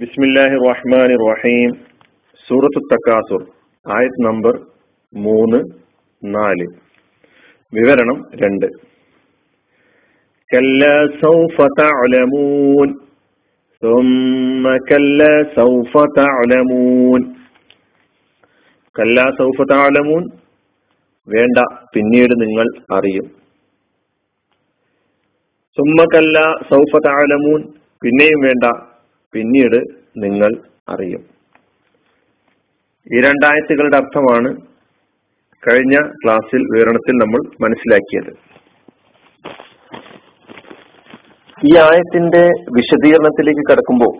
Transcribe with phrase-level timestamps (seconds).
[0.00, 1.72] ബിസ്മില്ലാഹി റഹ്മാൻ റഹീം
[2.48, 3.42] സൂറത്ത് തക്കാസുർ
[3.86, 4.54] ആയത് നമ്പർ
[5.12, 5.60] മൂന്ന്
[6.22, 6.68] നാല്
[7.72, 8.68] വിവരണം രണ്ട്
[10.50, 12.88] كلا سوف تعلمون
[13.82, 17.20] ثم كلا سوف تعلمون
[18.96, 20.24] كلا سوف تعلمون
[21.28, 21.58] വേണ്ട
[21.94, 23.26] പിന്നീട് നിങ്ങൾ അറിയും
[25.78, 26.36] സുമ്മ കല്ല
[26.70, 27.60] സൗഫ താലമൂൻ
[28.02, 28.64] പിന്നെയും വേണ്ട
[29.35, 29.79] പിന്നീട്
[30.17, 30.51] നിങ്ങൾ
[30.89, 31.23] അറിയും.
[33.13, 34.49] ഈ രണ്ടായത്തുകളുടെ അർത്ഥമാണ്
[35.67, 38.31] കഴിഞ്ഞ ക്ലാസ്സിൽ വിവരണത്തിൽ നമ്മൾ മനസ്സിലാക്കിയത്.
[41.67, 42.43] ഈ ആയത്തിന്റെ
[42.77, 44.13] വിശദീകരണത്തിലേക്ക് കടക്കുമ്പോൾ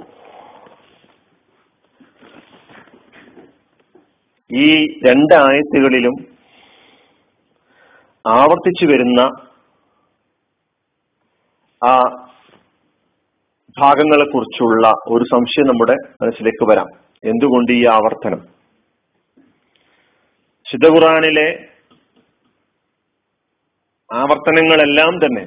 [4.52, 4.68] ഈ
[5.08, 6.16] രണ്ട് ആയത്തുകളിലും
[8.26, 9.22] ആവർത്തിച്ചു വരുന്ന
[11.82, 11.95] ആ
[13.78, 16.88] ഭാഗങ്ങളെ കുറിച്ചുള്ള ഒരു സംശയം നമ്മുടെ മനസ്സിലേക്ക് വരാം.
[17.24, 18.48] എന്തുകൊണ്ട് ഈ ആവർത്തനം?
[20.72, 20.88] ശുദ്ധ
[24.14, 25.45] ആവർത്തനങ്ങളെല്ലാം തന്നെ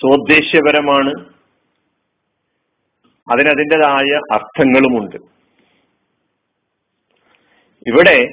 [0.00, 1.10] സ്വദ്ദേശ്യപരമാണ്.
[3.32, 5.16] അതിനതിന്റെതായ അർത്ഥങ്ങളുമുണ്ട്.
[7.86, 8.28] ഇവിടെ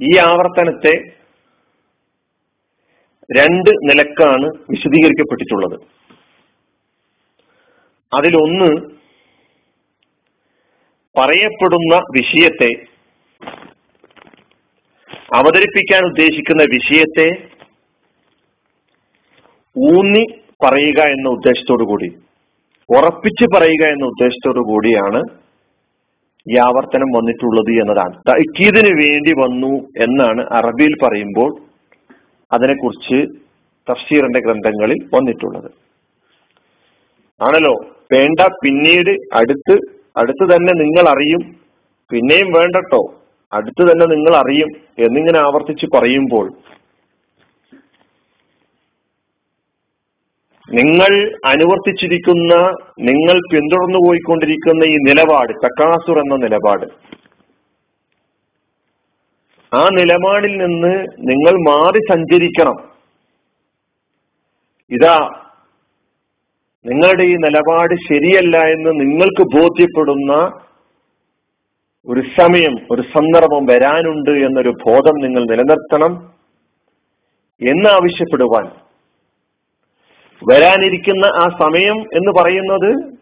[0.00, 1.21] ഈ ആവർത്തനത്തെ
[3.38, 5.76] രണ്ട് നിലക്കാണ് വിശദീകരിക്കപ്പെട്ടിട്ടുള്ളത്.
[8.12, 8.70] അതിലൊന്ന്
[11.16, 12.70] പറയപ്പെടുന്ന വിഷയത്തെ
[15.34, 17.28] അവതരിപ്പിക്കാൻ ഉദ്ദേശിക്കുന്ന വിഷയത്തെ
[19.76, 20.24] ഊന്നി
[20.64, 22.08] പറയുക എന്ന ഉദ്ദേശത്തോടു കൂടി
[22.88, 25.22] ഉറപ്പിച്ച് പറയുക എന്ന ഉദ്ദേശത്തോടു കൂടിയാണ്
[26.52, 28.14] ഈ ആവർത്തനം വന്നിട്ടുള്ളത് എന്നതാണ്.
[28.30, 31.71] തക്കീദിന് വേണ്ടി വന്നു എന്നാണ് അറബിയിൽ പറയുമ്പോൾ
[32.52, 33.18] അതിനെക്കുറിച്ച്
[33.86, 35.70] തഫ്സീറിന്റെ ഗ്രന്ഥങ്ങളിൽ വന്നിട്ടുള്ളത്.
[37.40, 37.74] ആണല്ലോ
[38.12, 39.74] വേണ്ട പിന്നീട് അടുത്ത്
[40.16, 41.42] അടുത്ത് തന്നെ നിങ്ങൾ അറിയും
[42.10, 43.02] പിന്നെയും വേണ്ടട്ടോ
[43.52, 46.46] അടുത്ത് തന്നെ നിങ്ങൾ അറിയും എന്നിങ്ങനെ ആവർത്തിച്ച് പറയുമ്പോൾ
[50.68, 51.12] നിങ്ങൾ
[51.44, 52.52] അനുവർത്തിച്ചിരിക്കുന്ന
[53.00, 56.86] നിങ്ങൾ പിന്തുടർന്നു പോയിക്കൊണ്ടിരിക്കുന്ന ഈ നിലപാട് തക്കാസുർ എന്ന നിലപാട്
[59.74, 62.76] ആ നിലപാടിൽ നിന്ന് നിങ്ങൾ മാറി സഞ്ചരിക്കണം.
[64.90, 65.42] ഇതാ
[66.86, 70.52] നിങ്ങളുടെ ഈ നിലപാട് ശരിയല്ല എന്ന് നിങ്ങൾക്ക് ബോധ്യപ്പെടുന്ന
[72.06, 76.32] ഒരു സമയം ഒരു സന്ദർഭം വരാനുണ്ട് എന്നൊരു ബോധം നിങ്ങൾ നിലനിർത്തണം.
[77.70, 78.64] എന്ന് ആവശ്യപ്പെടുവാൻ.
[80.50, 83.14] വരാനിരിക്കുന്ന ആ സമയം എന്ന് പറയുന്നത്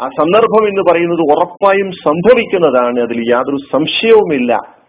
[0.00, 3.00] ആ സന്ദർഭം എന്ന് പറയുന്നത് ഉറപ്പായും സംഭവിക്കുന്നതാണ്.
[3.00, 4.81] അതിൽ യാതൊരു സംശയവുമില്ല.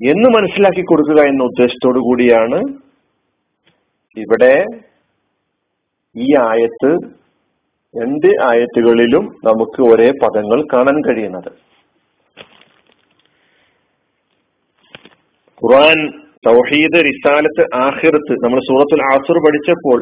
[0.00, 2.58] എന്ന് മനസ്സിലാക്കി കൊടുക്കുക എന്ന ഉദ്ദേശത്തോടു കൂടിയാണ്
[4.16, 4.54] ഇവിടെ
[6.16, 6.90] ഈ ആയത്ത്
[7.94, 11.50] രണ്ട് ആയത്തുകളിലും നമുക്ക് ഒരേ പദങ്ങൾ കാണാൻ കഴിയുന്നത്.
[15.62, 15.98] ഖുറാൻ
[16.48, 19.98] തൗഹീദ് റിസാലത്ത് ആഹിറത്ത് നമ്മൾ സൂറത്തുൽ ആസുർ പഠിച്ചപ്പോൾ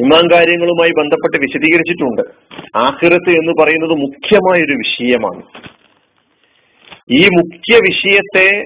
[0.00, 2.22] ഇമാൻ കാര്യങ്ങളുമായി ബന്ധപ്പെട്ട് വിശദീകരിച്ചിട്ടുണ്ട്.
[2.76, 5.42] ആഹിറത്ത് എന്ന് പറയുന്നത് മുഖ്യമായ ഒരു വിഷയമാണ്.
[7.12, 8.64] ഈ മുഖ്യ വിഷയത്തെ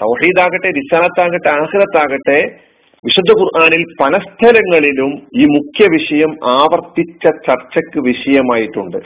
[0.00, 2.60] സൗഹീദാകട്ടെ റിസാലത്താകട്ടെ ആഹ്ലത്താകട്ടെ
[3.04, 8.96] വിശുദ്ധ ഖുർആാനിൽ പല സ്ഥലങ്ങളിലും ഈ മുഖ്യ വിഷയം ആവർത്തിച്ച ചർച്ചയ്ക്ക് വിഷയമായിട്ടുണ്ട്.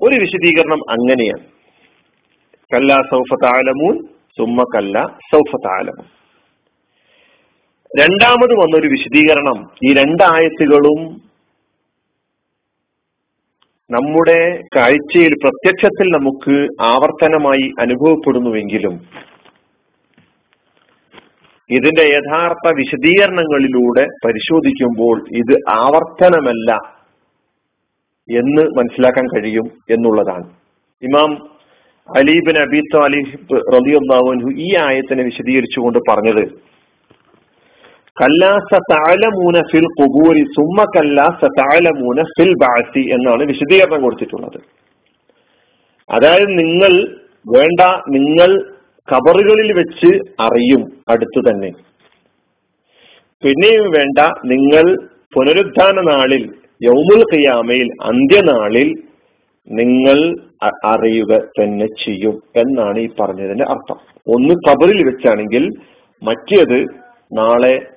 [0.00, 1.44] ഒരു വിശദീകരണം അങ്ങനെയാണ്.
[2.74, 4.06] കല്ല സൗഫത്ത് ആലമൂൻ
[4.38, 5.02] സുമ്മ കല്ല
[5.32, 6.06] സൗഫത്ത് ആലമൂൻ
[8.00, 9.70] രണ്ടാമത് വന്നൊരു വിശദീകരണം.
[9.86, 11.31] ഈ രണ്ടായത്തുകളും
[13.94, 14.40] നമ്മുടെ
[14.76, 18.94] കാഴ്ചയിൽ പ്രത്യക്ഷത്തിൽ നമുക്ക് ആവർത്തനമായി അനുഭവപ്പെടുന്നുവെങ്കിലും
[21.70, 26.70] ഇതിന്റെ യഥാർത്ഥ വിശദീകരണങ്ങളിലൂടെ പരിശോധിക്കുമ്പോൾ ഇത് ആവർത്തനമല്ല
[28.28, 30.46] എന്ന് മനസ്സിലാക്കാൻ കഴിയും എന്നുള്ളതാണ്.
[31.02, 31.30] ഇമാം
[32.08, 36.44] അലീബിൻ അബി താലിബ് റലിയുള്ളാഹു ഈ ആയത്തിനെ വിശദീകരിച്ചുകൊണ്ട് പറഞ്ഞത്
[38.22, 44.58] കല്ലാസൂന ഫിൽ കുബൂരി സുമ്മ കല്ലാസൂന ഫിൽ ബാസി എന്നാണ് വിശദീകരണം കൊടുത്തിട്ടുള്ളത്.
[46.10, 46.92] അതായത് നിങ്ങൾ
[47.54, 48.50] വേണ്ട നിങ്ങൾ
[49.12, 50.10] കബറുകളിൽ വെച്ച്
[50.40, 51.70] അറിയും അടുത്തു തന്നെ.
[53.42, 54.84] പിന്നെയും വേണ്ട നിങ്ങൾ
[55.34, 56.42] പുനരുദ്ധാന നാളിൽ
[56.82, 58.88] യൗമുൽ ഖിയാമയിൽ അന്ത്യനാളിൽ
[59.70, 60.18] നിങ്ങൾ
[60.84, 63.98] അറിയുക തന്നെ ചെയ്യും എന്നാണ് ഈ പറഞ്ഞതിന്റെ അർത്ഥം.
[64.34, 65.64] ഒന്ന് കബറിൽ വെച്ചാണെങ്കിൽ
[66.22, 66.78] മറ്റേത്
[67.38, 67.91] നാളെ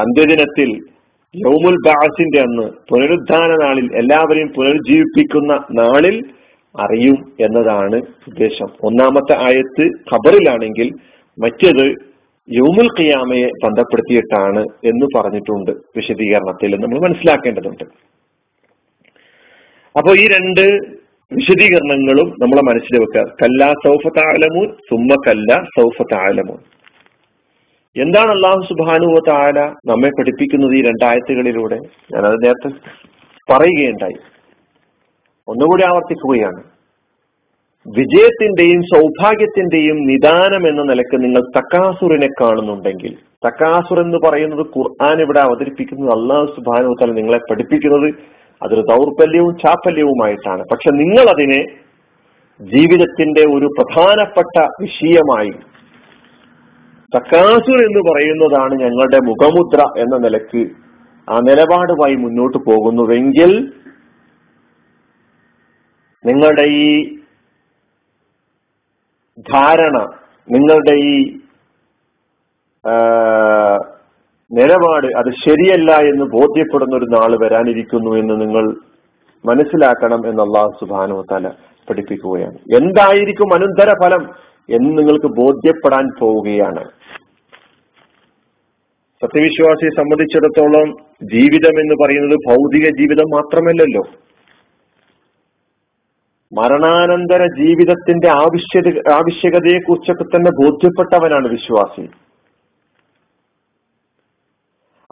[0.00, 0.70] അന്ത്യദിനത്തിൽ
[1.34, 6.16] യൗമുൽ ബാസിന്റെ അന്ന് പുനരുദ്ധാന നാളിൽ എല്ലാവരെയും പുനരുജ്ജീവിപ്പിക്കുന്ന നാളിൽ
[6.74, 7.98] അറിയും എന്നതാണ്
[8.28, 8.68] ഉദ്ദേശം.
[8.82, 10.88] ഒന്നാമത്തെ ആയത്ത് ഖബറിലാണെങ്കിൽ
[11.38, 11.86] മറ്റേത്
[12.48, 17.84] യൗമുൽ ഖിയാമയെ ബന്ധപ്പെടുത്തിയിട്ടാണ് എന്ന് പറഞ്ഞിട്ടുണ്ട് വിശദീകരണത്തിൽ നമ്മൾ മനസ്സിലാക്കേണ്ടതുണ്ട്.
[19.98, 20.64] അപ്പോൾ ഈ രണ്ട്
[21.32, 23.22] വിശദീകരണങ്ങളും നമ്മളെ മനസ്സിൽ വെക്കുക.
[23.42, 26.60] കല്ല സൗഫ താലമൂൻ സുമ്മ കല്ല സൗഫ താലമൂൻ
[27.96, 31.76] എന്താണ് അള്ളാഹു സുബാനുവ താല നമ്മെ പഠിപ്പിക്കുന്നത് ഈ രണ്ടായത്തുകളിലൂടെ?
[32.14, 32.68] ഞാനത് നേരത്തെ
[33.52, 34.16] പറയുകയുണ്ടായി.
[35.48, 36.62] ഒന്നുകൂടി ആവർത്തിക്കുകയാണ്.
[37.96, 43.16] വിജയത്തിന്റെയും സൗഭാഗ്യത്തിന്റെയും നിദാനം എന്ന നിലയ്ക്ക് നിങ്ങൾ തക്കാസുറിനെ കാണുന്നുണ്ടെങ്കിൽ
[43.48, 48.14] തക്കാസുർ എന്ന് പറയുന്നത് ഖുർആൻ ഇവിടെ അവതരിപ്പിക്കുന്നത് അള്ളാഹു സുബാനു തല നിങ്ങളെ പഠിപ്പിക്കുന്നത്
[48.62, 51.62] അതൊരു ദൗർബല്യവും ചാപ്പല്യവുമായിട്ടാണ് പക്ഷെ നിങ്ങൾ അതിനെ
[52.60, 55.75] ജീവിതത്തിന്റെ ഒരു പ്രധാനപ്പെട്ട വിഷയമായി
[57.12, 60.62] തക്കാസുർ എന്ന് പറയുന്നതാണ് ഞങ്ങളുടെ മുഖമുദ്ര എന്ന നിലയ്ക്ക്
[61.28, 63.52] ആ നിലപാടുമായി മുന്നോട്ട് പോകുന്നുവെങ്കിൽ
[66.24, 66.88] നിങ്ങളുടെ ഈ
[69.50, 69.96] ധാരണ
[70.50, 71.14] നിങ്ങളുടെ ഈ
[74.50, 78.64] നിലപാട് അത് ശരിയല്ല എന്ന് ബോധ്യപ്പെടുന്ന ഒരു നാൾ വരാനിരിക്കുന്നു എന്ന് നിങ്ങൾ
[79.44, 81.48] മനസ്സിലാക്കണം എന്ന് അള്ളാഹു സുബാനു തല
[81.88, 82.58] പഠിപ്പിക്കുകയാണ്.
[82.76, 84.22] എന്തായിരിക്കും അനന്തര ഫലം
[84.70, 86.84] എന്ന് നിങ്ങൾക്ക് ബോധ്യപ്പെടാൻ പോവുകയാണ്.
[89.22, 90.90] സത്യവിശ്വാസിയെ സംബന്ധിച്ചിടത്തോളം
[91.22, 94.02] ജീവിതം എന്ന് പറയുന്നത് ഭൗതിക ജീവിതം മാത്രമല്ലല്ലോ.
[96.52, 102.08] മരണാനന്തര ജീവിതത്തിന്റെ ആവശ്യത ആവശ്യകതയെ കുറിച്ചൊക്കെ തന്നെ ബോധ്യപ്പെട്ടവനാണ് വിശ്വാസി.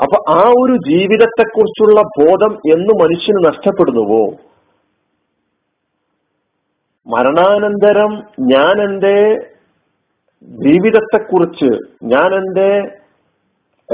[0.03, 4.33] അപ്പൊ ആ ഒരു ജീവിതത്തെക്കുറിച്ചുള്ള ബോധം എന്ന് മനുഷ്യന് നഷ്ടപ്പെടുന്നുവോ?
[7.07, 9.17] മരണാനന്തരം ഞാൻ എന്റെ
[10.43, 11.71] ജീവിതത്തെക്കുറിച്ച്
[12.05, 12.99] ഞാൻ എന്റെ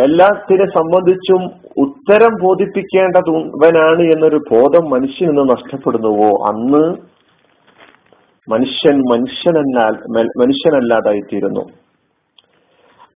[0.01, 1.43] എല്ലാത്തിനെ സംബന്ധിച്ചും
[1.79, 6.47] ഉത്തരം ബോധിപ്പിക്കേണ്ടതുവനാണ് എന്നൊരു ബോധം മനുഷ്യന് നഷ്ടപ്പെടുന്നുവോ?
[6.49, 6.85] അന്ന്
[8.51, 9.91] മനുഷ്യൻ മനുഷ്യനല്ല
[10.39, 11.61] മനുഷ്യനല്ലാതായിത്തീരുന്നു.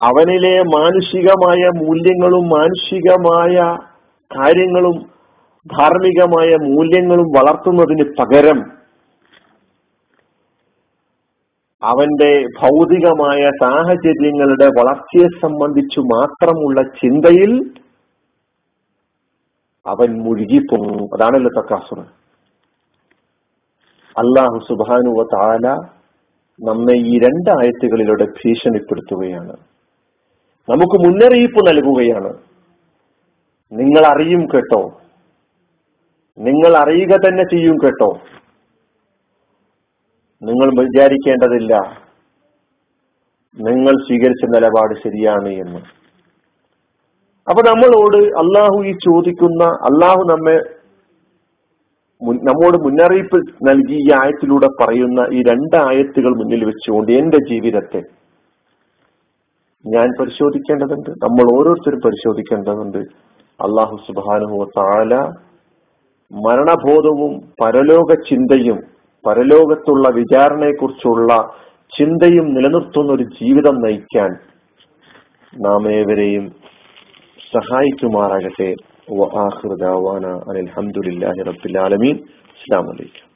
[0.03, 3.55] അവനിലെ മാനുഷികമായ മൂല്യങ്ങളും മാനുഷികമായ
[4.31, 4.97] കാര്യങ്ങളും
[5.77, 8.82] ധാർമ്മികമായ മൂല്യങ്ങളും വളർത്തുന്നതിന് പകരം
[11.83, 17.71] അവന്റെ ഭൗതികമായ സാഹചര്യങ്ങളുടെ വളർച്ചയെ സംബന്ധിച്ചു മാത്രമുള്ള ചിന്തയിൽ
[19.85, 21.03] അവൻ മുഴുകിപ്പോകും.
[21.15, 21.99] അതാണല്ലോ തക്കാസുറ
[24.17, 25.67] അള്ളാഹു സുബാനുവ താല
[26.69, 29.57] നമ്മെ ഈ രണ്ടായത്തുകളിലൂടെ ഭീഷണിപ്പെടുത്തുകയാണ്.
[30.69, 32.33] നമുക്ക് മുന്നറിയിപ്പ് നൽകുകയാണ്.
[33.71, 35.01] നിങ്ങൾ അറിയും കേട്ടോ.
[36.37, 38.19] നിങ്ങൾ അറിയുക തന്നെ ചെയ്യും കേട്ടോ.
[40.43, 41.73] നിങ്ങൾ വിചാരിക്കേണ്ടതില്ല.
[43.57, 45.79] നിങ്ങൾ സ്വീകരിച്ച നിലപാട് ശരിയാണ് എന്ന്.
[47.49, 50.57] അപ്പൊ നമ്മളോട് അള്ളാഹു ഈ ചോദിക്കുന്ന അള്ളാഹു നമ്മെ
[52.23, 53.37] നമ്മോട് മുന്നറിയിപ്പ്
[53.69, 58.01] നൽകി ഈ ആയത്തിലൂടെ പറയുന്ന ഈ രണ്ട് ആയത്തുകൾ മുന്നിൽ വെച്ചുകൊണ്ട് എന്റെ ജീവിതത്തെ
[59.85, 61.09] ഞാൻ പരിശോധിക്കേണ്ടതുണ്ട്.
[61.09, 62.97] നമ്മൾ ഓരോരുത്തരും പരിശോധിക്കേണ്ടതുണ്ട്.
[63.65, 65.15] അള്ളാഹു സുബാനുഹു താല
[66.47, 68.92] മരണബോധവും പരലോക ചിന്തയും
[69.27, 71.33] പരലോകത്തുള്ള വിചാരണയെക്കുറിച്ചുള്ള
[71.97, 74.31] ചിന്തയും നിലനിർത്തുന്ന ഒരു ജീവിതം നയിക്കാൻ
[75.59, 76.51] നാം ഏവരെയും
[77.53, 78.75] സഹായിക്കുമാറാകട്ടെ.
[80.49, 82.15] അലഹമുല്ലാഹി റബ്ബിൽ ആലമീൻ.
[82.15, 83.32] അസ്സാം വലൈക്കും